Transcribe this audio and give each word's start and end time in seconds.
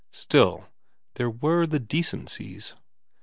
Still 0.09 0.67
there 1.13 1.29
were 1.29 1.67
the 1.67 1.79
decencies. 1.79 2.75